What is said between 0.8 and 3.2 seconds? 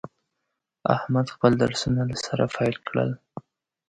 احمد خپل درسونه له سره پیل کړل.